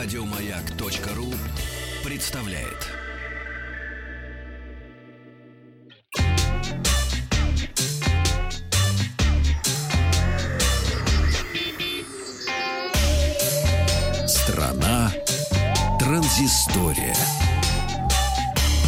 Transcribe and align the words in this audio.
Радиомаяк.ру 0.00 1.26
представляет. 2.04 2.86
Страна 14.28 15.12
транзистория. 15.98 17.16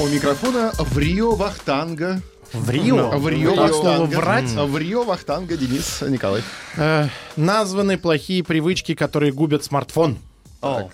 У 0.00 0.06
микрофона 0.06 0.70
в 0.78 0.96
Рио 0.96 1.34
Вахтанга. 1.34 2.22
В 2.52 2.70
Рио? 2.70 3.10
В 3.18 3.28
Рио 3.28 3.56
Вахтанга. 3.56 4.16
врать? 4.16 4.50
В 4.50 4.78
Рио 4.78 5.02
Вахтанга 5.02 5.56
Денис 5.56 6.00
Николаев. 6.02 6.44
Э, 6.76 7.08
названы 7.34 7.98
плохие 7.98 8.44
привычки, 8.44 8.94
которые 8.94 9.32
губят 9.32 9.64
смартфон. 9.64 10.16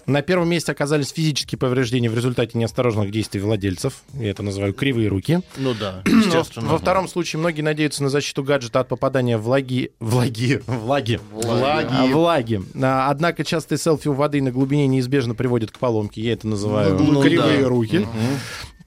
На 0.07 0.23
первом 0.23 0.49
месте 0.49 0.73
оказались 0.73 1.11
физические 1.11 1.59
повреждения 1.59 2.09
в 2.11 2.15
результате 2.15 2.57
неосторожных 2.59 3.11
действий 3.11 3.41
владельцев. 3.41 4.03
Я 4.15 4.31
это 4.31 4.43
называю 4.43 4.73
кривые 4.73 5.09
руки. 5.09 5.41
Ну 5.57 5.75
да, 5.75 6.03
естественно. 6.07 6.69
во 6.69 6.79
втором 6.79 7.09
случае 7.09 7.39
многие 7.41 7.63
надеются 7.63 8.03
на 8.03 8.09
защиту 8.09 8.43
гаджета 8.43 8.81
от 8.81 8.89
попадания 8.89 9.37
в 9.39 9.43
влаги... 9.43 9.93
Влаги. 10.01 10.61
Влаги. 10.67 11.21
Влаги. 11.33 12.13
Влаги. 12.13 12.63
А, 12.83 13.11
Однако 13.11 13.45
частые 13.45 13.79
селфи 13.79 14.09
у 14.09 14.13
воды 14.15 14.41
на 14.43 14.51
глубине 14.51 14.87
неизбежно 14.87 15.35
приводят 15.35 15.71
к 15.71 15.79
поломке. 15.79 16.21
Я 16.23 16.33
это 16.33 16.47
называю 16.49 16.99
Ну, 16.99 17.23
кривые 17.23 17.63
да. 17.63 17.69
руки. 17.69 18.07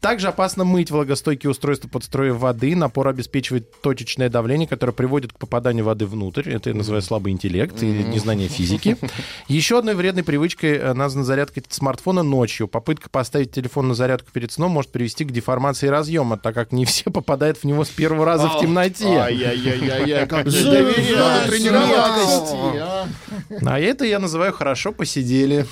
Также 0.01 0.29
опасно 0.29 0.63
мыть 0.63 0.89
влагостойкие 0.89 1.51
устройства 1.51 1.87
под 1.87 2.03
строем 2.03 2.39
воды. 2.39 2.75
Напор 2.75 3.07
обеспечивает 3.07 3.79
точечное 3.81 4.29
давление, 4.29 4.67
которое 4.67 4.93
приводит 4.93 5.31
к 5.31 5.37
попаданию 5.37 5.85
воды 5.85 6.07
внутрь. 6.07 6.49
Это 6.49 6.71
я 6.71 6.75
называю 6.75 7.03
слабый 7.03 7.31
интеллект 7.31 7.81
и 7.83 7.85
незнание 7.85 8.47
физики. 8.47 8.97
Еще 9.47 9.77
одной 9.77 9.93
вредной 9.93 10.23
привычкой 10.23 10.71
э, 10.77 10.93
названа 10.93 11.23
зарядка 11.23 11.61
смартфона 11.69 12.23
ночью. 12.23 12.67
Попытка 12.67 13.11
поставить 13.11 13.51
телефон 13.51 13.89
на 13.89 13.93
зарядку 13.93 14.31
перед 14.31 14.51
сном 14.51 14.71
может 14.71 14.91
привести 14.91 15.23
к 15.23 15.31
деформации 15.31 15.85
разъема, 15.85 16.35
так 16.35 16.55
как 16.55 16.71
не 16.71 16.85
все 16.85 17.11
попадают 17.11 17.59
в 17.59 17.63
него 17.65 17.85
с 17.85 17.89
первого 17.89 18.25
раза 18.25 18.49
в 18.49 18.59
темноте. 18.59 19.05
Надо 21.15 21.47
тренироваться. 21.47 22.55
А 23.65 23.79
это 23.79 24.05
я 24.05 24.19
называю 24.19 24.53
хорошо 24.53 24.91
посидели. 24.91 25.65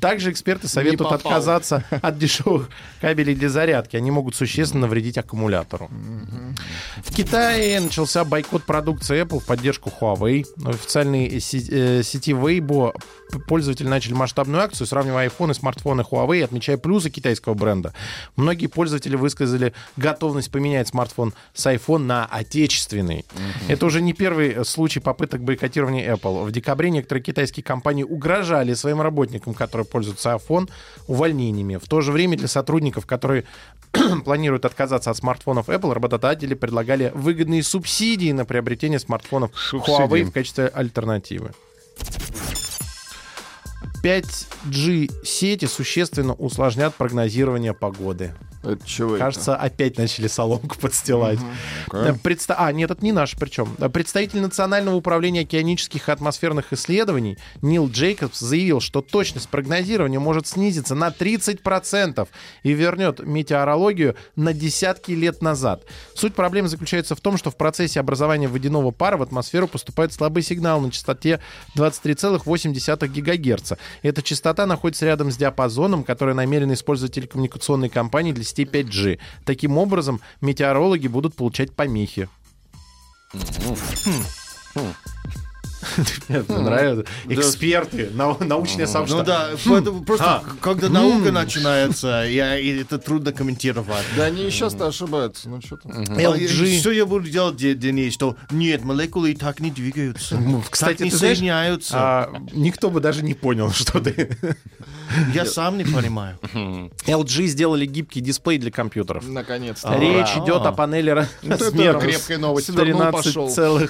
Также 0.00 0.30
эксперты 0.30 0.68
советуют 0.68 1.10
отказаться 1.12 1.84
от 2.02 2.18
дешевых 2.18 2.70
кабелей 3.00 3.34
для 3.34 3.48
зарядки. 3.48 3.96
Они 3.96 4.10
могут 4.10 4.34
существенно 4.34 4.82
навредить 4.86 5.18
аккумулятору. 5.18 5.90
В 7.02 7.14
Китае 7.14 7.80
начался 7.80 8.24
бойкот 8.24 8.64
продукции 8.64 9.22
Apple 9.22 9.40
в 9.40 9.46
поддержку 9.46 9.90
Huawei. 10.00 10.44
В 10.56 10.68
официальной 10.70 11.40
си- 11.40 11.68
э, 11.70 12.02
сети 12.02 12.32
Weibo 12.32 12.94
пользователи 13.46 13.86
начали 13.88 14.14
масштабную 14.14 14.62
акцию, 14.62 14.86
сравнивая 14.86 15.28
iPhone 15.28 15.50
и 15.50 15.54
смартфоны 15.54 16.02
Huawei, 16.02 16.44
отмечая 16.44 16.76
плюсы 16.78 17.10
китайского 17.10 17.54
бренда. 17.54 17.92
Многие 18.36 18.66
пользователи 18.68 19.16
высказали 19.16 19.74
готовность 19.96 20.50
поменять 20.50 20.88
смартфон 20.88 21.34
с 21.54 21.66
iPhone 21.66 21.98
на 21.98 22.24
отечественный. 22.26 23.24
Это 23.68 23.86
уже 23.86 24.00
не 24.00 24.12
первый 24.12 24.50
э, 24.50 24.64
случай 24.64 25.00
попыток 25.00 25.42
бойкотирования 25.42 26.14
Apple. 26.14 26.37
В 26.44 26.52
декабре 26.52 26.90
некоторые 26.90 27.22
китайские 27.22 27.64
компании 27.64 28.02
угрожали 28.02 28.74
своим 28.74 29.00
работникам, 29.00 29.54
которые 29.54 29.86
пользуются 29.86 30.30
iPhone, 30.30 30.68
увольнениями. 31.06 31.76
В 31.76 31.86
то 31.88 32.00
же 32.00 32.12
время 32.12 32.36
для 32.36 32.48
сотрудников, 32.48 33.06
которые 33.06 33.44
планируют 34.24 34.64
отказаться 34.64 35.10
от 35.10 35.16
смартфонов 35.16 35.68
Apple, 35.68 35.92
работодатели 35.92 36.54
предлагали 36.54 37.12
выгодные 37.14 37.62
субсидии 37.62 38.32
на 38.32 38.44
приобретение 38.44 38.98
смартфонов 38.98 39.50
Huawei 39.72 40.24
в 40.24 40.32
качестве 40.32 40.68
альтернативы. 40.68 41.52
5G 44.02 45.24
сети 45.24 45.66
существенно 45.66 46.34
усложнят 46.34 46.94
прогнозирование 46.94 47.74
погоды. 47.74 48.32
Это 48.62 48.84
чего 48.86 49.14
это? 49.14 49.24
Кажется, 49.24 49.56
опять 49.56 49.98
начали 49.98 50.26
соломку 50.26 50.76
подстилать. 50.80 51.38
Ну-ка. 51.38 51.98
Э, 51.98 52.12
предста- 52.12 52.54
А, 52.58 52.72
нет, 52.72 52.90
это 52.90 53.04
не 53.04 53.12
наш 53.12 53.36
причем. 53.36 53.76
Представитель 53.92 54.40
Национального 54.40 54.96
управления 54.96 55.40
океанических 55.42 56.08
и 56.08 56.12
атмосферных 56.12 56.72
исследований 56.72 57.38
Нил 57.62 57.88
Джейкобс 57.88 58.38
заявил, 58.40 58.80
что 58.80 59.00
точность 59.00 59.48
прогнозирования 59.48 60.18
может 60.18 60.46
снизиться 60.46 60.94
на 60.94 61.10
30% 61.10 62.28
и 62.64 62.72
вернет 62.72 63.20
метеорологию 63.20 64.16
на 64.34 64.52
десятки 64.52 65.12
лет 65.12 65.40
назад. 65.40 65.84
Суть 66.14 66.34
проблемы 66.34 66.68
заключается 66.68 67.14
в 67.14 67.20
том, 67.20 67.36
что 67.38 67.50
в 67.50 67.56
процессе 67.56 68.00
образования 68.00 68.48
водяного 68.48 68.90
пара 68.90 69.16
в 69.16 69.22
атмосферу 69.22 69.68
поступает 69.68 70.12
слабый 70.12 70.42
сигнал 70.42 70.80
на 70.80 70.90
частоте 70.90 71.40
23,8 71.76 73.08
ГГц. 73.08 73.72
Эта 74.02 74.22
частота 74.22 74.66
находится 74.66 75.04
рядом 75.06 75.30
с 75.30 75.36
диапазоном, 75.36 76.04
который 76.04 76.34
намерены 76.34 76.72
использовать 76.72 77.14
телекоммуникационные 77.14 77.90
компании 77.90 78.32
для 78.32 78.44
сетей 78.48 78.64
5G. 78.64 79.18
Таким 79.44 79.78
образом, 79.78 80.20
метеорологи 80.40 81.06
будут 81.06 81.34
получать 81.34 81.74
помехи. 81.74 82.28
Мне 83.32 84.94
нравится. 86.48 87.04
Эксперты, 87.28 88.10
нау- 88.14 88.36
научное 88.42 88.86
Ну 88.86 88.92
сообщество. 88.92 89.24
да, 89.24 89.48
поэтому 89.66 90.04
просто 90.04 90.24
А. 90.26 90.42
когда 90.60 90.88
наука 90.88 91.32
начинается, 91.32 92.24
это 92.24 92.98
трудно 92.98 93.32
комментировать. 93.32 94.04
Да 94.16 94.24
они 94.24 94.46
и 94.46 94.50
сейчас-то 94.50 94.86
ошибаются. 94.88 95.48
Ну 95.48 95.60
что 95.60 95.76
там? 95.76 96.04
Что 96.04 96.90
я 96.90 97.06
буду 97.06 97.28
делать, 97.28 97.56
Де- 97.56 97.74
Денис, 97.74 98.12
что 98.14 98.36
нет, 98.50 98.84
молекулы 98.84 99.32
и 99.32 99.34
так 99.34 99.60
не 99.60 99.70
двигаются. 99.70 100.36
Ну, 100.38 100.62
кстати, 100.68 101.02
не 101.02 101.10
соединяются. 101.10 101.94
А, 101.96 102.32
никто 102.52 102.90
бы 102.90 103.00
даже 103.00 103.22
не 103.22 103.34
понял, 103.34 103.70
что 103.72 104.00
ты... 104.00 104.36
Я 105.34 105.46
сам 105.46 105.78
не 105.78 105.84
понимаю. 105.84 106.38
LG 107.06 107.46
сделали 107.46 107.86
гибкий 107.86 108.20
дисплей 108.20 108.58
для 108.58 108.70
компьютеров. 108.70 109.26
Наконец-то. 109.26 109.96
Речь 109.98 110.30
идет 110.36 110.66
о 110.66 110.72
панели 110.72 111.12
ра- 111.12 111.26
это 111.42 111.64
размером 111.64 112.00
крепкая 112.00 112.36
с 112.38 112.40
новость. 112.40 112.66
Свернул, 112.72 113.12
пошел. 113.12 113.48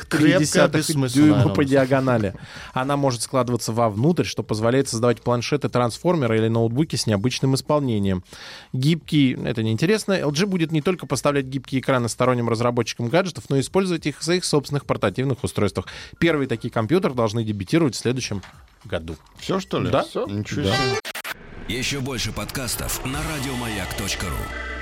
Крепкая, 0.09 0.39
13,3 0.69 0.77
бессмысленная 0.79 1.09
дюйма 1.09 1.43
по 1.43 1.49
новость. 1.49 1.71
Диагонали. 2.01 2.35
Она 2.73 2.97
может 2.97 3.23
складываться 3.23 3.73
вовнутрь, 3.73 4.25
что 4.25 4.43
позволяет 4.43 4.89
создавать 4.89 5.21
планшеты, 5.23 5.69
трансформеры 5.69 6.39
или 6.39 6.49
ноутбуки 6.49 6.97
с 6.97 7.07
необычным 7.07 7.55
исполнением. 7.55 8.25
Гибкий, 8.73 9.33
это 9.45 9.63
неинтересно, 9.63 10.13
LG 10.13 10.47
будет 10.47 10.73
не 10.73 10.83
только 10.83 11.07
поставлять 11.07 11.47
гибкие 11.47 11.81
экраны 11.81 12.09
сторонним 12.09 12.49
разработчикам 12.49 13.09
гаджетов, 13.09 13.45
но 13.49 13.57
и 13.57 13.61
использовать 13.61 14.07
их 14.07 14.19
в 14.19 14.25
своих 14.25 14.45
собственных 14.45 14.85
портативных 14.87 15.43
устройствах. 15.45 15.87
Первые 16.19 16.49
такие 16.49 16.71
компьютеры 16.71 17.15
должны 17.15 17.45
дебютировать 17.45 17.95
в 17.95 17.99
следующем 17.99 18.43
году. 18.85 19.17
Все, 19.39 19.61
что 19.61 19.81
ли? 19.81 19.91
Да. 19.91 20.03
Всё? 20.05 20.27
Ничего 20.27 20.63
Да. 20.63 20.75
себе. 20.75 21.01
Еще 21.69 22.01
больше 22.01 22.33
подкастов 22.33 23.05
на 23.05 23.19
радиомаяк.ру. 23.23 24.78